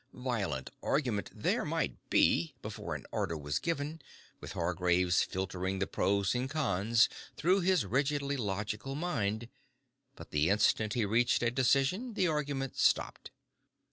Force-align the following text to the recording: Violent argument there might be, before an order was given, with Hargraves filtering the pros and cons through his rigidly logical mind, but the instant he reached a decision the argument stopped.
Violent 0.15 0.71
argument 0.81 1.29
there 1.31 1.63
might 1.63 1.95
be, 2.09 2.55
before 2.63 2.95
an 2.95 3.05
order 3.11 3.37
was 3.37 3.59
given, 3.59 4.01
with 4.39 4.53
Hargraves 4.53 5.21
filtering 5.21 5.77
the 5.77 5.85
pros 5.85 6.33
and 6.33 6.49
cons 6.49 7.07
through 7.37 7.59
his 7.59 7.85
rigidly 7.85 8.35
logical 8.35 8.95
mind, 8.95 9.47
but 10.15 10.31
the 10.31 10.49
instant 10.49 10.95
he 10.95 11.05
reached 11.05 11.43
a 11.43 11.51
decision 11.51 12.15
the 12.15 12.27
argument 12.27 12.79
stopped. 12.79 13.29